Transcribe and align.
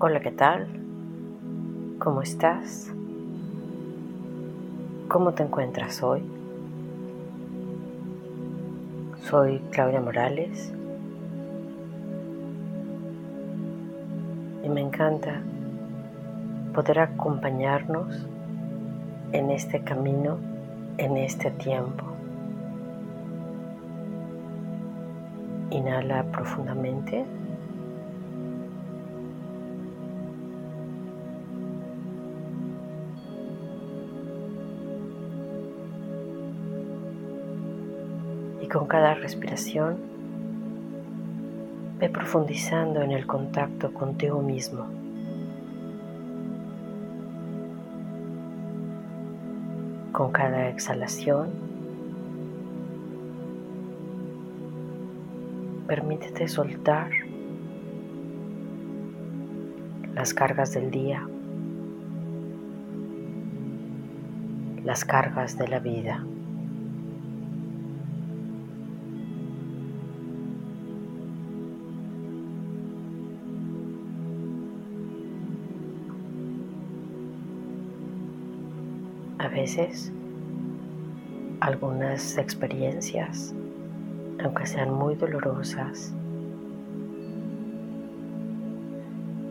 Hola, 0.00 0.20
¿qué 0.20 0.30
tal? 0.30 0.68
¿Cómo 1.98 2.22
estás? 2.22 2.88
¿Cómo 5.08 5.34
te 5.34 5.42
encuentras 5.42 6.04
hoy? 6.04 6.22
Soy 9.28 9.58
Claudia 9.72 10.00
Morales 10.00 10.72
y 14.62 14.68
me 14.68 14.82
encanta 14.82 15.40
poder 16.72 17.00
acompañarnos 17.00 18.24
en 19.32 19.50
este 19.50 19.80
camino, 19.80 20.36
en 20.98 21.16
este 21.16 21.50
tiempo. 21.50 22.04
Inhala 25.70 26.22
profundamente. 26.30 27.47
Con 38.70 38.86
cada 38.86 39.14
respiración 39.14 39.96
ve 41.98 42.10
profundizando 42.10 43.00
en 43.00 43.12
el 43.12 43.26
contacto 43.26 43.94
contigo 43.94 44.42
mismo. 44.42 44.84
Con 50.12 50.32
cada 50.32 50.68
exhalación, 50.68 51.48
permítete 55.86 56.46
soltar 56.46 57.10
las 60.14 60.34
cargas 60.34 60.74
del 60.74 60.90
día, 60.90 61.26
las 64.84 65.06
cargas 65.06 65.56
de 65.56 65.68
la 65.68 65.78
vida. 65.78 66.22
Veces 79.50 80.12
algunas 81.60 82.38
experiencias, 82.38 83.54
aunque 84.42 84.66
sean 84.66 84.92
muy 84.92 85.16
dolorosas, 85.16 86.12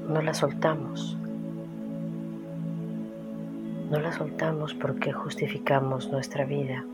no 0.08 0.22
las 0.22 0.38
soltamos. 0.38 1.18
No 3.92 4.00
las 4.00 4.16
soltamos 4.16 4.73
porque 4.73 5.12
justificamos 5.12 6.09
nuestra 6.12 6.45
vida 6.45 6.86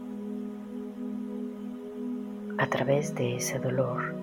a 2.58 2.68
través 2.68 3.14
de 3.14 3.36
ese 3.36 3.60
dolor 3.60 4.16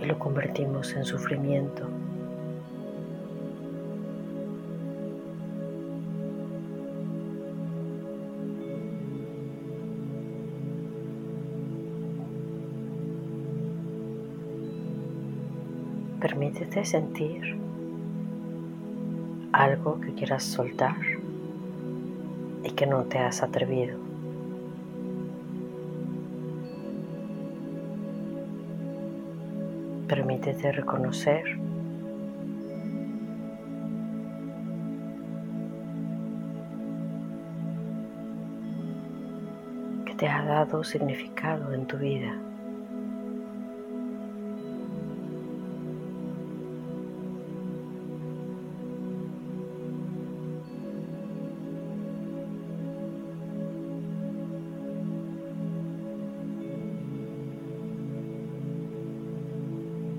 y 0.00 0.06
lo 0.06 0.18
convertimos 0.18 0.94
en 0.94 1.04
sufrimiento. 1.04 1.88
Permítete 16.28 16.84
sentir 16.84 17.56
algo 19.52 20.00
que 20.00 20.12
quieras 20.12 20.42
soltar 20.42 20.96
y 22.64 22.70
que 22.72 22.84
no 22.84 23.04
te 23.04 23.20
has 23.20 23.44
atrevido. 23.44 23.96
Permítete 30.08 30.72
reconocer 30.72 31.44
que 40.04 40.14
te 40.16 40.26
ha 40.26 40.44
dado 40.44 40.82
significado 40.82 41.72
en 41.72 41.86
tu 41.86 41.98
vida. 41.98 42.36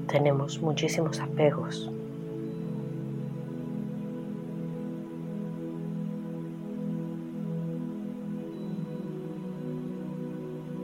Tenemos 0.07 0.61
muchísimos 0.61 1.19
apegos. 1.19 1.91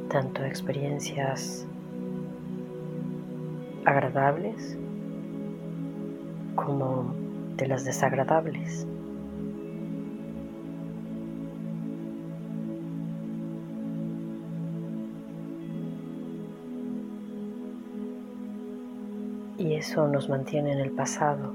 Tanto 0.09 0.43
experiencias 0.43 1.65
agradables 3.85 4.77
como 6.55 7.13
de 7.57 7.67
las 7.67 7.83
desagradables. 7.83 8.85
Y 19.57 19.73
eso 19.73 20.07
nos 20.07 20.29
mantiene 20.29 20.73
en 20.73 20.79
el 20.79 20.91
pasado. 20.91 21.53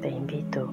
Te 0.00 0.10
invito 0.10 0.70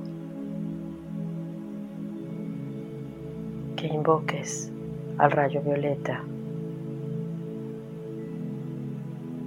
que 3.78 3.88
invoques 3.88 4.72
al 5.18 5.32
rayo 5.32 5.62
violeta 5.62 6.22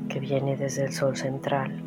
que 0.09 0.21
viene 0.21 0.57
desde 0.57 0.85
el 0.85 0.93
sol 0.93 1.17
central, 1.17 1.83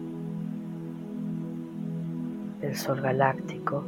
el 2.61 2.75
sol 2.75 3.01
galáctico 3.01 3.83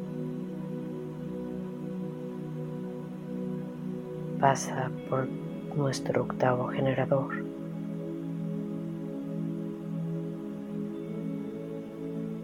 pasa 4.40 4.90
por 5.10 5.28
nuestro 5.76 6.24
octavo 6.24 6.68
generador. 6.70 7.44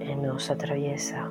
Y 0.01 0.15
nos 0.15 0.51
atraviesa. 0.51 1.29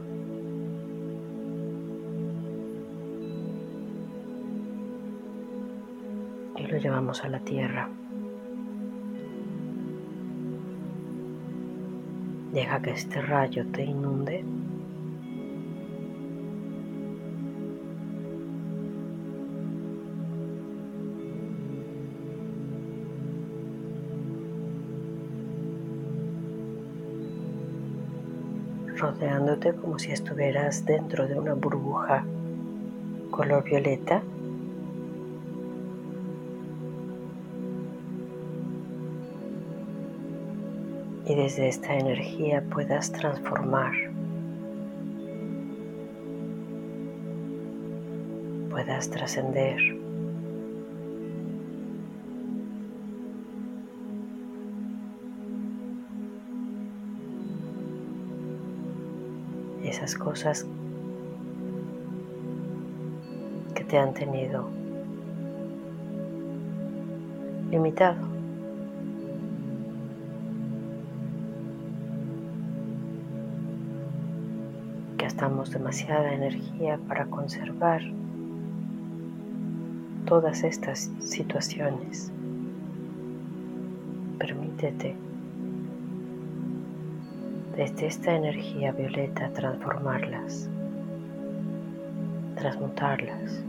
Y 6.56 6.66
lo 6.66 6.78
llevamos 6.78 7.22
a 7.24 7.28
la 7.28 7.40
tierra. 7.40 7.88
Deja 12.52 12.80
que 12.80 12.92
este 12.92 13.20
rayo 13.20 13.66
te 13.66 13.84
inunde 13.84 14.44
rodeándote 29.04 29.74
como 29.74 29.98
si 29.98 30.12
estuvieras 30.12 30.86
dentro 30.86 31.28
de 31.28 31.38
una 31.38 31.52
burbuja 31.52 32.24
color 33.30 33.62
violeta. 33.62 34.22
Y 41.26 41.34
desde 41.34 41.68
esta 41.68 41.94
energía 41.94 42.62
puedas 42.70 43.12
transformar, 43.12 43.92
puedas 48.70 49.10
trascender. 49.10 50.03
Esas 59.94 60.16
cosas 60.16 60.66
que 63.76 63.84
te 63.84 63.96
han 63.96 64.12
tenido 64.12 64.68
limitado. 67.70 68.26
Gastamos 75.16 75.70
demasiada 75.70 76.32
energía 76.34 76.98
para 77.08 77.26
conservar 77.26 78.02
todas 80.26 80.64
estas 80.64 81.10
situaciones. 81.20 82.32
Permítete 84.38 85.14
desde 87.76 88.06
esta 88.06 88.32
energía 88.32 88.92
violeta 88.92 89.50
transformarlas, 89.50 90.68
transmutarlas. 92.54 93.62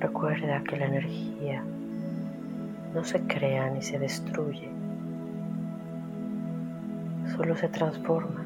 Recuerda 0.00 0.62
que 0.64 0.76
la 0.76 0.84
energía 0.84 1.64
no 2.94 3.02
se 3.04 3.20
crea 3.20 3.70
ni 3.70 3.80
se 3.80 3.98
destruye, 3.98 4.68
solo 7.34 7.56
se 7.56 7.68
transforma. 7.68 8.44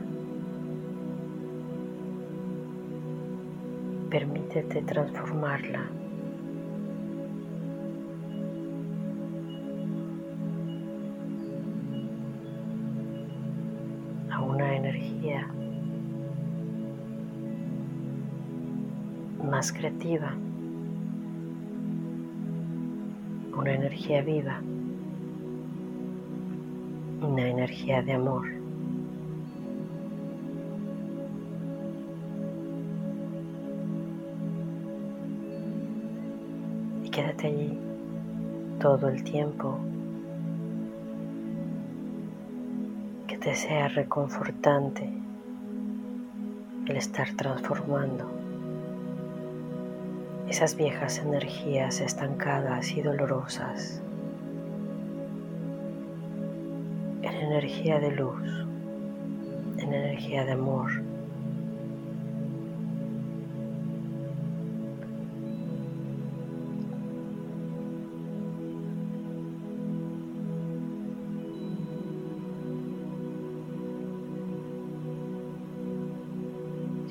Permítete 4.08 4.82
transformarla. 4.82 5.86
Más 19.42 19.72
creativa, 19.72 20.32
una 23.56 23.72
energía 23.72 24.22
viva, 24.22 24.60
una 27.20 27.48
energía 27.48 28.02
de 28.02 28.12
amor. 28.12 28.58
quédate 37.18 37.48
allí 37.48 37.76
todo 38.78 39.08
el 39.08 39.24
tiempo 39.24 39.76
que 43.26 43.36
te 43.36 43.56
sea 43.56 43.88
reconfortante 43.88 45.10
el 46.86 46.96
estar 46.96 47.28
transformando 47.32 48.37
esas 50.48 50.76
viejas 50.76 51.18
energías 51.18 52.00
estancadas 52.00 52.92
y 52.92 53.02
dolorosas 53.02 54.02
en 57.22 57.34
energía 57.34 58.00
de 58.00 58.10
luz, 58.12 58.66
en 59.78 59.92
energía 59.92 60.44
de 60.44 60.52
amor. 60.52 60.90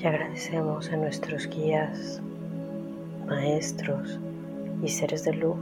y 0.00 0.06
agradecemos 0.06 0.90
a 0.90 0.96
nuestros 0.96 1.48
guías, 1.48 2.22
maestros 3.28 4.18
y 4.82 4.88
seres 4.88 5.24
de 5.24 5.34
luz. 5.34 5.58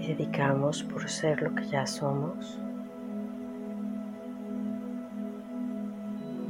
Y 0.00 0.08
dedicamos 0.08 0.82
por 0.82 1.08
ser 1.08 1.42
lo 1.42 1.54
que 1.54 1.66
ya 1.66 1.86
somos. 1.86 2.58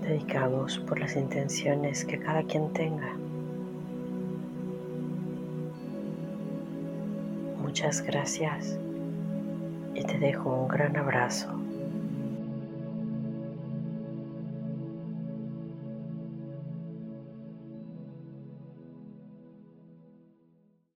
Dedicamos 0.02 0.78
por 0.80 0.98
las 1.00 1.16
intenciones 1.16 2.04
que 2.04 2.18
cada 2.18 2.42
quien 2.42 2.72
tenga. 2.72 3.16
Muchas 7.62 8.02
gracias 8.02 8.78
y 9.94 10.02
te 10.02 10.18
dejo 10.18 10.50
un 10.50 10.68
gran 10.68 10.96
abrazo. 10.96 11.65